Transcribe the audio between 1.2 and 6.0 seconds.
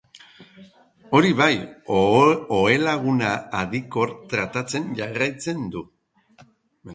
bai, ohelaguna adikor tratatzen jarraitzen du.